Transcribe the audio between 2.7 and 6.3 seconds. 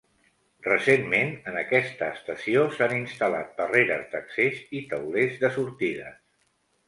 s'han instal·lat barreres d'accés i taulers de sortides.